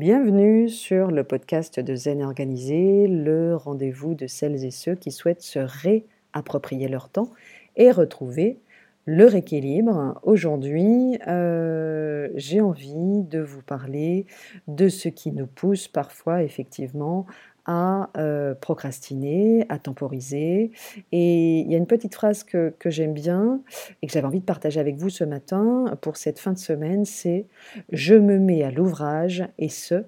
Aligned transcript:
Bienvenue 0.00 0.70
sur 0.70 1.10
le 1.10 1.24
podcast 1.24 1.78
de 1.78 1.94
Zen 1.94 2.22
Organisé, 2.22 3.06
le 3.06 3.54
rendez-vous 3.54 4.14
de 4.14 4.26
celles 4.26 4.64
et 4.64 4.70
ceux 4.70 4.94
qui 4.94 5.10
souhaitent 5.10 5.42
se 5.42 5.58
réapproprier 5.58 6.88
leur 6.88 7.10
temps 7.10 7.28
et 7.76 7.90
retrouver 7.90 8.60
leur 9.04 9.34
équilibre. 9.34 10.18
Aujourd'hui, 10.22 11.18
euh, 11.28 12.30
j'ai 12.34 12.62
envie 12.62 13.24
de 13.24 13.40
vous 13.40 13.60
parler 13.60 14.24
de 14.68 14.88
ce 14.88 15.10
qui 15.10 15.32
nous 15.32 15.46
pousse 15.46 15.86
parfois 15.86 16.44
effectivement 16.44 17.26
à 17.70 18.10
euh, 18.16 18.52
procrastiner, 18.56 19.64
à 19.68 19.78
temporiser. 19.78 20.72
Et 21.12 21.60
il 21.60 21.70
y 21.70 21.74
a 21.76 21.78
une 21.78 21.86
petite 21.86 22.16
phrase 22.16 22.42
que, 22.42 22.74
que 22.80 22.90
j'aime 22.90 23.14
bien 23.14 23.60
et 24.02 24.08
que 24.08 24.12
j'avais 24.12 24.26
envie 24.26 24.40
de 24.40 24.44
partager 24.44 24.80
avec 24.80 24.96
vous 24.96 25.08
ce 25.08 25.22
matin 25.22 25.96
pour 26.00 26.16
cette 26.16 26.40
fin 26.40 26.52
de 26.52 26.58
semaine, 26.58 27.04
c'est⁇ 27.04 27.46
Je 27.92 28.16
me 28.16 28.40
mets 28.40 28.64
à 28.64 28.72
l'ouvrage 28.72 29.44
et 29.58 29.68
ce, 29.68 30.02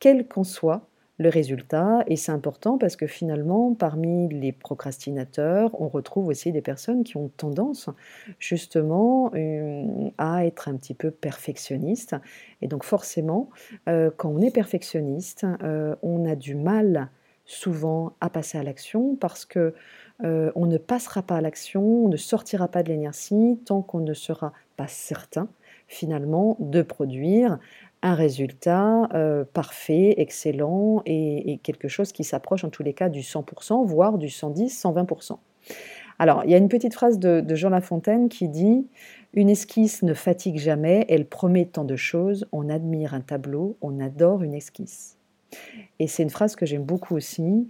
quel 0.00 0.26
qu'en 0.26 0.42
soit 0.42 0.88
le 1.18 1.28
résultat. 1.28 2.04
Et 2.08 2.16
c'est 2.16 2.32
important 2.32 2.76
parce 2.78 2.96
que 2.96 3.06
finalement, 3.06 3.74
parmi 3.74 4.28
les 4.28 4.52
procrastinateurs, 4.52 5.70
on 5.80 5.88
retrouve 5.88 6.28
aussi 6.28 6.50
des 6.52 6.60
personnes 6.60 7.04
qui 7.04 7.16
ont 7.16 7.30
tendance 7.36 7.88
justement 8.38 9.30
euh, 9.34 10.10
à 10.18 10.44
être 10.44 10.68
un 10.68 10.76
petit 10.76 10.94
peu 10.94 11.10
perfectionnistes. 11.10 12.16
Et 12.62 12.68
donc 12.68 12.84
forcément, 12.84 13.50
euh, 13.88 14.10
quand 14.16 14.30
on 14.30 14.40
est 14.40 14.52
perfectionniste, 14.52 15.46
euh, 15.62 15.94
on 16.02 16.24
a 16.28 16.34
du 16.34 16.54
mal 16.54 17.10
souvent 17.46 18.14
à 18.20 18.30
passer 18.30 18.58
à 18.58 18.62
l'action 18.62 19.16
parce 19.16 19.44
que 19.44 19.74
on 20.22 20.66
ne 20.66 20.78
passera 20.78 21.22
pas 21.22 21.36
à 21.36 21.40
l'action, 21.40 21.82
on 21.82 22.08
ne 22.08 22.16
sortira 22.16 22.68
pas 22.68 22.84
de 22.84 22.88
l'énergie 22.88 23.58
tant 23.66 23.82
qu'on 23.82 23.98
ne 23.98 24.14
sera 24.14 24.52
pas 24.76 24.86
certain 24.86 25.48
finalement 25.88 26.56
de 26.60 26.82
produire 26.82 27.58
un 28.04 28.14
résultat 28.14 29.08
euh, 29.14 29.44
parfait, 29.50 30.14
excellent 30.18 31.02
et, 31.06 31.58
quelque 31.62 31.88
chose 31.88 32.12
qui 32.12 32.22
s'approche 32.22 32.62
en 32.62 32.68
tous 32.68 32.82
les 32.82 32.92
cas 32.92 33.08
du 33.08 33.20
100%, 33.20 33.86
voire 33.86 34.18
du 34.18 34.28
110, 34.28 34.84
120%. 34.84 35.38
Alors, 36.18 36.42
il 36.44 36.50
y 36.50 36.54
a 36.54 36.58
une 36.58 36.68
petite 36.68 36.92
phrase 36.92 37.18
de, 37.18 37.40
de 37.40 37.54
Jean 37.54 37.70
Lafontaine 37.70 38.28
qui 38.28 38.48
dit 38.48 38.86
Une 39.32 39.48
esquisse 39.48 40.02
ne 40.02 40.12
fatigue 40.12 40.58
jamais, 40.58 41.06
elle 41.08 41.26
promet 41.26 41.64
tant 41.64 41.84
de 41.84 41.96
choses, 41.96 42.46
on 42.52 42.68
admire 42.68 43.14
un 43.14 43.22
tableau, 43.22 43.78
on 43.80 43.98
adore 43.98 44.42
une 44.42 44.54
esquisse. 44.54 45.16
Et 45.98 46.06
c'est 46.06 46.24
une 46.24 46.30
phrase 46.30 46.56
que 46.56 46.66
j'aime 46.66 46.84
beaucoup 46.84 47.16
aussi. 47.16 47.68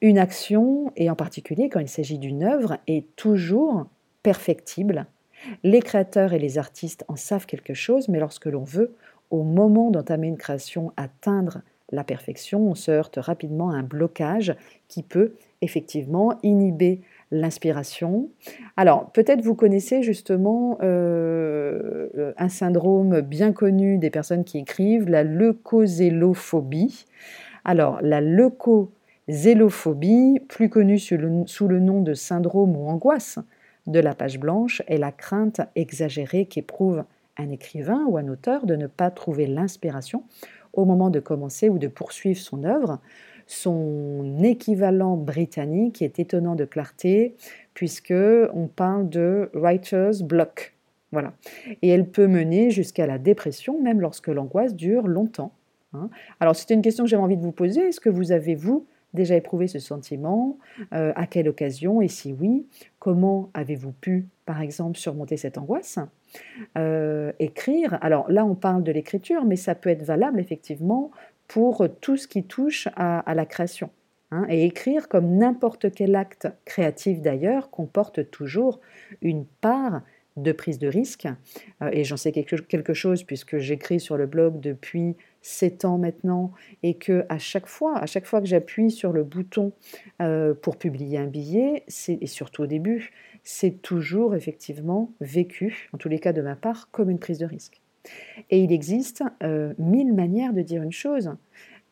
Une 0.00 0.18
action, 0.18 0.92
et 0.96 1.08
en 1.10 1.14
particulier 1.14 1.68
quand 1.68 1.80
il 1.80 1.88
s'agit 1.88 2.18
d'une 2.18 2.42
œuvre, 2.42 2.78
est 2.88 3.06
toujours 3.14 3.86
perfectible. 4.24 5.06
Les 5.62 5.80
créateurs 5.80 6.32
et 6.32 6.40
les 6.40 6.58
artistes 6.58 7.04
en 7.06 7.14
savent 7.14 7.46
quelque 7.46 7.74
chose, 7.74 8.08
mais 8.08 8.18
lorsque 8.18 8.46
l'on 8.46 8.64
veut, 8.64 8.96
au 9.30 9.42
moment 9.42 9.90
d'entamer 9.90 10.28
une 10.28 10.36
création, 10.36 10.92
atteindre 10.96 11.62
la 11.92 12.02
perfection, 12.04 12.68
on 12.68 12.74
se 12.74 12.90
heurte 12.90 13.16
rapidement 13.16 13.70
à 13.70 13.76
un 13.76 13.82
blocage 13.82 14.54
qui 14.88 15.02
peut 15.02 15.32
effectivement 15.62 16.38
inhiber 16.42 17.00
l'inspiration. 17.30 18.28
Alors, 18.76 19.12
peut-être 19.12 19.42
vous 19.42 19.54
connaissez 19.54 20.02
justement 20.02 20.78
euh, 20.82 22.32
un 22.36 22.48
syndrome 22.48 23.20
bien 23.20 23.52
connu 23.52 23.98
des 23.98 24.10
personnes 24.10 24.42
qui 24.44 24.58
écrivent, 24.58 25.08
la 25.08 25.22
leucozélophobie. 25.22 27.04
Alors, 27.64 28.00
la 28.02 28.20
leucozélophobie, 28.20 30.40
plus 30.48 30.68
connue 30.68 30.98
sous 30.98 31.16
le, 31.16 31.46
sous 31.46 31.68
le 31.68 31.78
nom 31.78 32.02
de 32.02 32.14
syndrome 32.14 32.76
ou 32.76 32.88
angoisse 32.88 33.38
de 33.86 34.00
la 34.00 34.14
page 34.14 34.40
blanche, 34.40 34.82
est 34.88 34.98
la 34.98 35.12
crainte 35.12 35.60
exagérée 35.76 36.46
qu'éprouve 36.46 37.04
un 37.36 37.50
écrivain 37.50 38.04
ou 38.08 38.16
un 38.16 38.28
auteur 38.28 38.66
de 38.66 38.76
ne 38.76 38.86
pas 38.86 39.10
trouver 39.10 39.46
l'inspiration 39.46 40.24
au 40.72 40.84
moment 40.84 41.10
de 41.10 41.20
commencer 41.20 41.68
ou 41.68 41.78
de 41.78 41.88
poursuivre 41.88 42.38
son 42.38 42.64
œuvre. 42.64 43.00
Son 43.46 44.42
équivalent 44.42 45.16
britannique 45.16 46.02
est 46.02 46.18
étonnant 46.18 46.54
de 46.54 46.64
clarté 46.64 47.36
puisque 47.74 48.14
on 48.54 48.66
parle 48.66 49.08
de 49.08 49.50
writer's 49.54 50.22
block. 50.22 50.74
Voilà. 51.12 51.32
Et 51.82 51.88
elle 51.88 52.08
peut 52.08 52.26
mener 52.26 52.70
jusqu'à 52.70 53.06
la 53.06 53.18
dépression 53.18 53.80
même 53.80 54.00
lorsque 54.00 54.28
l'angoisse 54.28 54.74
dure 54.74 55.06
longtemps. 55.06 55.52
Hein. 55.94 56.10
Alors 56.40 56.56
c'était 56.56 56.74
une 56.74 56.82
question 56.82 57.04
que 57.04 57.10
j'avais 57.10 57.22
envie 57.22 57.36
de 57.36 57.42
vous 57.42 57.52
poser. 57.52 57.82
Est-ce 57.82 58.00
que 58.00 58.10
vous 58.10 58.32
avez, 58.32 58.54
vous, 58.54 58.86
déjà 59.16 59.34
éprouvé 59.34 59.66
ce 59.66 59.80
sentiment 59.80 60.58
euh, 60.92 61.12
À 61.16 61.26
quelle 61.26 61.48
occasion 61.48 62.00
Et 62.00 62.08
si 62.08 62.32
oui, 62.32 62.66
comment 63.00 63.50
avez-vous 63.54 63.92
pu, 63.92 64.28
par 64.44 64.60
exemple, 64.60 64.96
surmonter 64.96 65.36
cette 65.36 65.58
angoisse 65.58 65.98
euh, 66.76 67.32
écrire, 67.38 67.98
alors 68.02 68.30
là 68.30 68.44
on 68.44 68.54
parle 68.54 68.82
de 68.82 68.92
l'écriture, 68.92 69.44
mais 69.44 69.56
ça 69.56 69.74
peut 69.74 69.88
être 69.90 70.02
valable 70.02 70.40
effectivement 70.40 71.10
pour 71.48 71.86
tout 72.00 72.16
ce 72.16 72.26
qui 72.26 72.44
touche 72.44 72.88
à, 72.96 73.34
la 73.34 73.46
création. 73.46 73.90
Hein. 74.32 74.44
et 74.48 74.64
écrire, 74.64 75.08
comme 75.08 75.36
n'importe 75.36 75.92
quel 75.92 76.16
acte 76.16 76.48
créatif 76.64 77.22
d'ailleurs, 77.22 77.70
comporte 77.70 78.28
toujours 78.30 78.80
une 79.22 79.46
part 79.46 80.02
de 80.36 80.52
prise 80.52 80.78
de 80.78 80.88
risque. 80.88 81.28
Euh, 81.82 81.90
et 81.92 82.04
j'en 82.04 82.16
sais 82.16 82.32
quelque, 82.32 82.56
quelque 82.56 82.94
chose 82.94 83.22
puisque 83.22 83.58
j'écris 83.58 84.00
sur 84.00 84.16
le 84.16 84.26
blog 84.26 84.60
depuis 84.60 85.16
7 85.46 85.84
ans 85.84 85.96
maintenant 85.96 86.50
et 86.82 86.94
que 86.94 87.24
à 87.28 87.38
chaque 87.38 87.68
fois, 87.68 87.96
à 87.98 88.06
chaque 88.06 88.26
fois 88.26 88.40
que 88.40 88.46
j'appuie 88.46 88.90
sur 88.90 89.12
le 89.12 89.22
bouton 89.22 89.72
euh, 90.20 90.54
pour 90.54 90.76
publier 90.76 91.18
un 91.18 91.28
billet, 91.28 91.84
et 92.08 92.26
surtout 92.26 92.62
au 92.62 92.66
début, 92.66 93.12
c'est 93.44 93.80
toujours 93.80 94.34
effectivement 94.34 95.12
vécu, 95.20 95.88
en 95.92 95.98
tous 95.98 96.08
les 96.08 96.18
cas 96.18 96.32
de 96.32 96.42
ma 96.42 96.56
part, 96.56 96.90
comme 96.90 97.10
une 97.10 97.20
prise 97.20 97.38
de 97.38 97.46
risque. 97.46 97.80
Et 98.50 98.58
il 98.60 98.72
existe 98.72 99.22
euh, 99.44 99.72
mille 99.78 100.12
manières 100.14 100.52
de 100.52 100.62
dire 100.62 100.82
une 100.82 100.92
chose. 100.92 101.32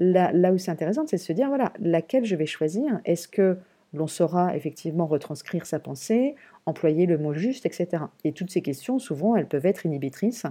Là, 0.01 0.33
là 0.33 0.53
où 0.53 0.59
c'est 0.59 0.73
intéressant, 0.73 1.07
c'est 1.07 1.17
de 1.17 1.23
se 1.23 1.33
dire, 1.33 1.47
voilà, 1.47 1.73
laquelle 1.79 2.25
je 2.25 2.35
vais 2.35 2.47
choisir? 2.47 3.01
Est-ce 3.05 3.29
que 3.29 3.57
l'on 3.95 4.07
saura 4.07 4.57
effectivement 4.57 5.07
retranscrire 5.07 5.65
sa 5.65 5.79
pensée, 5.79 6.35
employer 6.67 7.07
le 7.07 7.17
mot 7.17 7.33
juste, 7.33 7.65
etc. 7.65 8.05
Et 8.25 8.33
toutes 8.33 8.51
ces 8.51 8.61
questions, 8.61 8.99
souvent, 8.99 9.37
elles 9.37 9.47
peuvent 9.47 9.67
être 9.67 9.87
inhibitrices 9.87 10.45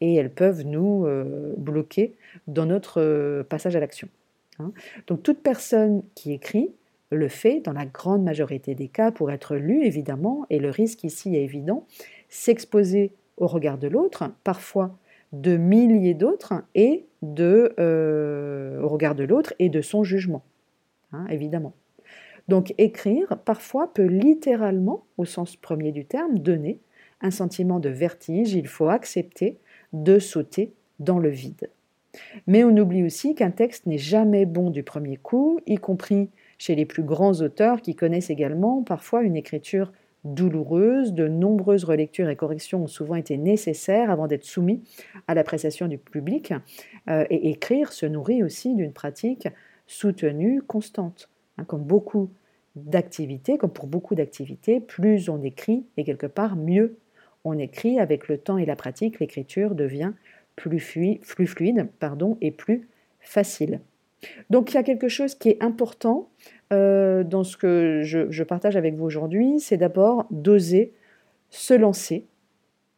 et 0.00 0.14
elles 0.16 0.30
peuvent 0.30 0.62
nous 0.66 1.06
euh, 1.06 1.54
bloquer 1.56 2.14
dans 2.46 2.66
notre 2.66 3.00
euh, 3.00 3.42
passage 3.44 3.76
à 3.76 3.80
l'action. 3.80 4.08
Hein. 4.58 4.72
Donc 5.06 5.22
toute 5.22 5.42
personne 5.42 6.02
qui 6.14 6.32
écrit 6.32 6.72
le 7.10 7.28
fait 7.28 7.60
dans 7.60 7.72
la 7.72 7.86
grande 7.86 8.22
majorité 8.22 8.74
des 8.74 8.88
cas 8.88 9.10
pour 9.10 9.30
être 9.30 9.56
lu, 9.56 9.84
évidemment, 9.84 10.44
et 10.50 10.58
le 10.58 10.70
risque 10.70 11.04
ici 11.04 11.36
est 11.36 11.42
évident, 11.42 11.86
s'exposer 12.28 13.12
au 13.38 13.46
regard 13.46 13.78
de 13.78 13.88
l'autre, 13.88 14.30
parfois 14.44 14.98
de 15.32 15.56
milliers 15.56 16.14
d'autres, 16.14 16.54
et 16.74 17.06
de, 17.22 17.74
euh, 17.78 18.80
au 18.82 18.88
regard 18.88 19.14
de 19.14 19.24
l'autre 19.24 19.54
et 19.58 19.68
de 19.68 19.80
son 19.80 20.04
jugement, 20.04 20.42
hein, 21.12 21.26
évidemment. 21.30 21.72
Donc 22.48 22.74
écrire, 22.78 23.38
parfois, 23.44 23.92
peut 23.92 24.06
littéralement, 24.06 25.04
au 25.18 25.24
sens 25.24 25.56
premier 25.56 25.92
du 25.92 26.04
terme, 26.04 26.38
donner 26.38 26.80
un 27.20 27.30
sentiment 27.30 27.78
de 27.78 27.90
vertige. 27.90 28.54
Il 28.54 28.66
faut 28.66 28.88
accepter 28.88 29.58
de 29.92 30.18
sauter 30.18 30.72
dans 30.98 31.18
le 31.18 31.28
vide. 31.28 31.70
Mais 32.46 32.64
on 32.64 32.76
oublie 32.76 33.04
aussi 33.04 33.34
qu'un 33.34 33.50
texte 33.50 33.86
n'est 33.86 33.98
jamais 33.98 34.46
bon 34.46 34.70
du 34.70 34.82
premier 34.82 35.16
coup, 35.16 35.60
y 35.66 35.76
compris 35.76 36.30
chez 36.56 36.74
les 36.74 36.86
plus 36.86 37.02
grands 37.02 37.40
auteurs 37.40 37.82
qui 37.82 37.94
connaissent 37.94 38.30
également 38.30 38.82
parfois 38.82 39.22
une 39.22 39.36
écriture 39.36 39.92
douloureuse. 40.24 41.12
De 41.12 41.28
nombreuses 41.28 41.84
relectures 41.84 42.28
et 42.28 42.36
corrections 42.36 42.84
ont 42.84 42.88
souvent 42.88 43.14
été 43.14 43.36
nécessaires 43.36 44.10
avant 44.10 44.26
d'être 44.26 44.44
soumis 44.44 44.82
à 45.28 45.34
l'appréciation 45.34 45.86
du 45.86 45.98
public. 45.98 46.54
Euh, 47.08 47.24
et 47.30 47.50
écrire 47.50 47.92
se 47.92 48.06
nourrit 48.06 48.42
aussi 48.42 48.74
d'une 48.74 48.92
pratique 48.92 49.48
soutenue, 49.86 50.62
constante. 50.62 51.30
Hein, 51.58 51.64
comme 51.64 51.82
beaucoup 51.82 52.30
d'activités, 52.84 53.58
comme 53.58 53.72
pour 53.72 53.86
beaucoup 53.86 54.14
d'activités, 54.14 54.80
plus 54.80 55.28
on 55.28 55.42
écrit, 55.42 55.84
et 55.96 56.04
quelque 56.04 56.26
part 56.26 56.56
mieux 56.56 56.96
on 57.44 57.58
écrit, 57.58 57.98
avec 57.98 58.28
le 58.28 58.38
temps 58.38 58.58
et 58.58 58.66
la 58.66 58.76
pratique, 58.76 59.20
l'écriture 59.20 59.74
devient 59.74 60.12
plus, 60.56 60.80
fluide, 60.80 61.88
pardon, 62.00 62.36
et 62.40 62.50
plus 62.50 62.88
facile. 63.20 63.80
Donc 64.50 64.72
il 64.72 64.74
y 64.74 64.78
a 64.78 64.82
quelque 64.82 65.08
chose 65.08 65.34
qui 65.34 65.50
est 65.50 65.62
important 65.62 66.28
euh, 66.72 67.22
dans 67.22 67.44
ce 67.44 67.56
que 67.56 68.02
je, 68.02 68.42
partage 68.42 68.76
avec 68.76 68.94
vous 68.94 69.04
aujourd'hui, 69.04 69.60
c'est 69.60 69.76
d'abord 69.76 70.26
d'oser 70.30 70.92
se 71.50 71.74
lancer 71.74 72.26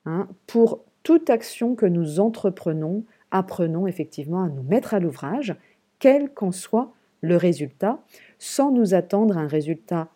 hein, 0.06 0.28
pour 0.46 0.84
toute 1.02 1.30
action 1.30 1.74
que 1.74 1.86
nous 1.86 2.20
entreprenons, 2.20 3.04
apprenons 3.30 3.86
effectivement 3.86 4.42
à 4.42 4.48
nous 4.48 4.62
mettre 4.62 4.94
à 4.94 5.00
l'ouvrage, 5.00 5.54
quel 5.98 6.30
qu'en 6.30 6.52
soit 6.52 6.92
le 7.20 7.36
résultat, 7.36 8.00
sans 8.40 8.72
nous 8.72 8.94
attendre 8.94 9.38
à 9.38 9.42
un 9.42 9.46
résultat 9.46 10.08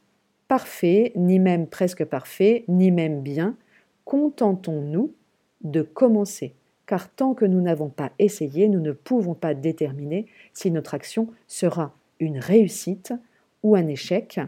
parfait, 0.49 1.12
ni 1.15 1.38
même 1.38 1.69
presque 1.69 2.05
parfait, 2.05 2.65
ni 2.67 2.91
même 2.91 3.21
bien. 3.21 3.56
Contentons-nous 4.05 5.12
de 5.62 5.82
commencer, 5.82 6.55
car 6.87 7.09
tant 7.11 7.35
que 7.35 7.44
nous 7.44 7.61
n'avons 7.61 7.91
pas 7.91 8.11
essayé, 8.19 8.69
nous 8.69 8.81
ne 8.81 8.93
pouvons 8.93 9.35
pas 9.35 9.55
déterminer 9.55 10.26
si 10.55 10.71
notre 10.71 10.94
action 10.94 11.29
sera 11.47 11.94
une 12.19 12.38
réussite 12.38 13.12
ou 13.62 13.76
un 13.76 13.87
échec. 13.88 14.41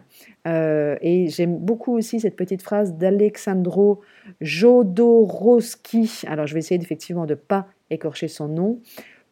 Euh, 0.47 0.97
et 1.03 1.29
j'aime 1.29 1.59
beaucoup 1.59 1.97
aussi 1.97 2.21
cette 2.21 2.37
petite 2.37 2.63
phrase 2.63 2.95
d'Alexandro 2.95 4.01
Jodorowsky. 4.41 6.23
Alors 6.27 6.47
je 6.47 6.55
vais 6.55 6.61
essayer 6.61 6.81
effectivement 6.81 7.27
de 7.27 7.35
ne 7.35 7.39
pas 7.39 7.67
écorcher 7.91 8.29
son 8.29 8.49
nom. 8.49 8.81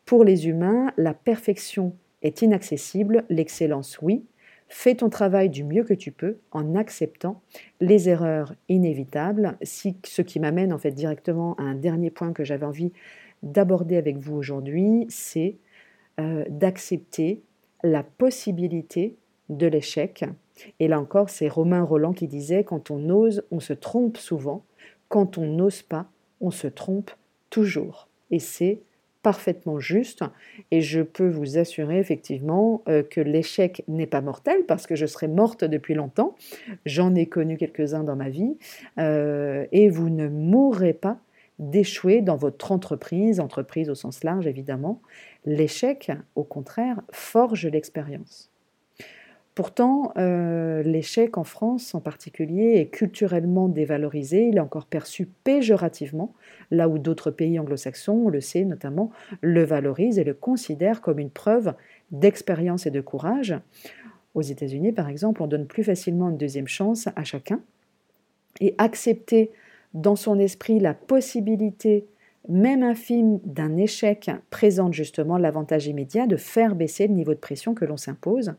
Pour 0.05 0.23
les 0.23 0.49
humains, 0.49 0.93
la 0.99 1.15
perfection 1.15 1.95
est 2.23 2.43
inaccessible, 2.43 3.25
l'excellence 3.31 3.99
oui. 4.03 4.25
Fais 4.69 4.95
ton 4.95 5.11
travail 5.11 5.51
du 5.51 5.63
mieux 5.63 5.85
que 5.85 5.95
tu 5.95 6.11
peux 6.11 6.39
en 6.51 6.75
acceptant 6.75 7.41
les 7.81 8.09
erreurs 8.09 8.55
inévitables, 8.69 9.57
ce 9.63 10.23
qui 10.23 10.41
m'amène 10.41 10.73
en 10.73 10.79
fait 10.79 10.93
directement 10.93 11.55
à 11.57 11.63
un 11.63 11.75
dernier 11.75 12.11
point 12.11 12.33
que 12.33 12.45
j'avais 12.45 12.67
envie 12.67 12.93
d'aborder 13.43 13.97
avec 13.97 14.17
vous 14.17 14.37
aujourd'hui, 14.37 15.07
c'est 15.09 15.57
euh, 16.19 16.45
d'accepter 16.49 17.43
la 17.83 18.03
possibilité 18.03 19.17
de 19.51 19.67
l'échec. 19.67 20.25
Et 20.81 20.89
là 20.89 20.99
encore, 20.99 21.29
c'est 21.29 21.49
Romain 21.49 21.83
Roland 21.83 22.13
qui 22.13 22.27
disait, 22.27 22.65
quand 22.65 22.91
on 22.91 23.11
ose, 23.11 23.45
on 23.51 23.61
se 23.61 23.73
trompe 23.73 24.17
souvent, 24.17 24.65
quand 25.09 25.39
on 25.39 25.47
n'ose 25.47 25.83
pas, 25.83 26.07
on 26.41 26.51
se 26.51 26.67
trompe 26.67 27.11
toujours. 27.51 28.09
Et 28.31 28.39
c'est 28.39 28.81
parfaitement 29.25 29.81
juste. 29.81 30.23
Et 30.71 30.83
je 30.83 31.01
peux 31.01 31.29
vous 31.29 31.59
assurer 31.59 31.99
effectivement 31.99 32.83
euh, 32.87 33.03
que 33.03 33.21
l'échec 33.21 33.83
n'est 33.89 34.07
pas 34.07 34.21
mortel 34.21 34.65
parce 34.69 34.87
que 34.87 34.95
je 34.95 35.07
serais 35.07 35.27
morte 35.27 35.65
depuis 35.65 35.95
longtemps. 35.95 36.37
J'en 36.87 37.17
ai 37.17 37.27
connu 37.27 37.57
quelques-uns 37.57 38.05
dans 38.05 38.15
ma 38.15 38.29
vie. 38.29 38.57
Euh, 38.99 39.67
et 39.73 39.89
vous 39.89 40.11
ne 40.11 40.29
mourrez 40.29 40.93
pas 40.93 41.19
d'échouer 41.59 42.21
dans 42.21 42.37
votre 42.37 42.71
entreprise, 42.71 43.41
entreprise 43.41 43.89
au 43.91 43.95
sens 43.95 44.23
large 44.23 44.47
évidemment. 44.47 45.01
L'échec, 45.45 46.13
au 46.37 46.45
contraire, 46.45 47.01
forge 47.11 47.67
l'expérience. 47.67 48.54
Pourtant, 49.55 50.13
euh, 50.17 50.83
l'échec 50.83 51.39
en 51.39 51.45
France 51.45 51.95
en 51.95 52.01
particulier 52.01 52.81
est 52.81 52.89
culturellement 52.89 53.69
dévalorisé, 53.69 54.49
il 54.49 54.57
est 54.57 54.61
encore 54.61 54.87
perçu 54.87 55.27
péjorativement, 55.45 56.35
là 56.73 56.89
où 56.89 56.99
d'autres 56.99 57.31
pays 57.31 57.61
anglo-saxons, 57.61 58.25
on 58.27 58.29
le 58.31 58.41
sait 58.41 58.65
notamment, 58.65 59.13
le 59.43 59.63
valorisent 59.63 60.19
et 60.19 60.25
le 60.25 60.35
considèrent 60.35 61.01
comme 61.01 61.21
une 61.21 61.31
preuve 61.31 61.75
d'expérience 62.11 62.87
et 62.87 62.91
de 62.91 63.01
courage. 63.01 63.55
Aux 64.35 64.43
États-Unis, 64.43 64.91
par 64.91 65.09
exemple, 65.09 65.41
on 65.41 65.47
donne 65.47 65.67
plus 65.67 65.85
facilement 65.85 66.31
une 66.31 66.37
deuxième 66.37 66.67
chance 66.67 67.09
à 67.15 67.23
chacun. 67.23 67.61
Et 68.61 68.75
accepter 68.79 69.53
dans 69.95 70.17
son 70.17 70.39
esprit 70.41 70.81
la 70.81 70.95
possibilité 70.95 72.07
même 72.49 72.83
infime 72.83 73.39
d'un 73.45 73.77
échec 73.77 74.31
présente 74.51 74.93
justement 74.93 75.39
l'avantage 75.39 75.87
immédiat 75.87 76.27
de 76.27 76.37
faire 76.37 76.75
baisser 76.75 77.07
le 77.07 77.15
niveau 77.15 77.33
de 77.33 77.39
pression 77.39 77.75
que 77.75 77.85
l'on 77.85 77.97
s'impose 77.97 78.55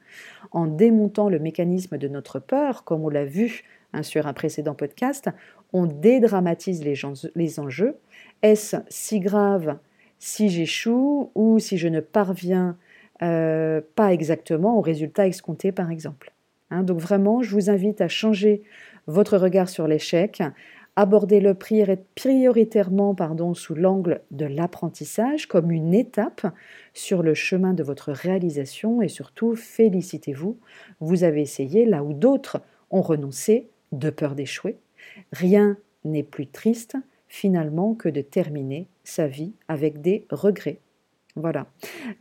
en 0.51 0.65
démontant 0.65 1.29
le 1.29 1.39
mécanisme 1.39 1.97
de 1.97 2.07
notre 2.07 2.39
peur, 2.39 2.83
comme 2.83 3.03
on 3.03 3.09
l'a 3.09 3.25
vu 3.25 3.63
hein, 3.93 4.03
sur 4.03 4.25
un 4.27 4.33
précédent 4.33 4.73
podcast, 4.73 5.29
on 5.73 5.85
dédramatise 5.85 6.83
les, 6.83 6.95
les 7.35 7.59
enjeux. 7.59 7.97
Est-ce 8.41 8.77
si 8.89 9.19
grave 9.19 9.77
si 10.17 10.49
j'échoue 10.49 11.31
ou 11.35 11.59
si 11.59 11.77
je 11.77 11.87
ne 11.87 11.99
parviens 11.99 12.77
euh, 13.21 13.81
pas 13.95 14.13
exactement 14.13 14.77
au 14.77 14.81
résultat 14.81 15.27
escompté 15.27 15.71
par 15.71 15.91
exemple? 15.91 16.33
Hein, 16.71 16.83
Donc 16.83 16.99
vraiment, 16.99 17.43
je 17.43 17.51
vous 17.51 17.69
invite 17.69 18.01
à 18.01 18.07
changer 18.07 18.63
votre 19.07 19.37
regard 19.37 19.69
sur 19.69 19.87
l'échec, 19.87 20.41
Abordez-le 20.97 21.53
prioritairement 22.15 23.15
pardon, 23.15 23.53
sous 23.53 23.75
l'angle 23.75 24.21
de 24.31 24.45
l'apprentissage 24.45 25.45
comme 25.45 25.71
une 25.71 25.93
étape 25.93 26.47
sur 26.93 27.21
le 27.21 27.33
chemin 27.33 27.73
de 27.73 27.83
votre 27.83 28.13
réalisation 28.13 29.01
et 29.01 29.09
surtout 29.09 29.55
félicitez-vous, 29.55 30.57
vous 31.01 31.23
avez 31.25 31.41
essayé 31.41 31.85
là 31.85 32.01
où 32.01 32.13
d'autres 32.13 32.61
ont 32.91 33.01
renoncé 33.01 33.67
de 33.91 34.09
peur 34.09 34.35
d'échouer. 34.35 34.77
Rien 35.33 35.77
n'est 36.05 36.23
plus 36.23 36.47
triste 36.47 36.95
finalement 37.27 37.93
que 37.93 38.07
de 38.07 38.21
terminer 38.21 38.87
sa 39.03 39.27
vie 39.27 39.53
avec 39.67 40.01
des 40.01 40.25
regrets. 40.29 40.79
Voilà. 41.35 41.67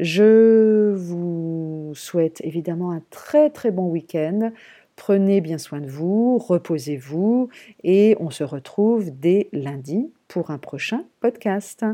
Je 0.00 0.92
vous 0.92 1.92
souhaite 1.94 2.40
évidemment 2.42 2.90
un 2.90 3.02
très 3.10 3.50
très 3.50 3.70
bon 3.70 3.86
week-end. 3.86 4.50
Prenez 4.96 5.40
bien 5.40 5.58
soin 5.58 5.80
de 5.80 5.88
vous, 5.88 6.38
reposez-vous 6.38 7.48
et 7.82 8.16
on 8.20 8.30
se 8.30 8.44
retrouve 8.44 9.10
dès 9.10 9.48
lundi 9.52 10.12
pour 10.28 10.50
un 10.50 10.58
prochain 10.58 11.04
podcast. 11.20 11.84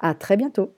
À 0.00 0.14
très 0.14 0.36
bientôt. 0.36 0.72